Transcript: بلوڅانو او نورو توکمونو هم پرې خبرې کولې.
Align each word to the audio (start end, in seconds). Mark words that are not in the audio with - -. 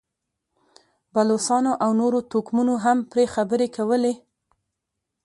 بلوڅانو 1.13 1.71
او 1.83 1.89
نورو 1.99 2.19
توکمونو 2.31 2.73
هم 2.83 2.97
پرې 3.11 3.25
خبرې 3.33 3.67
کولې. 3.75 4.13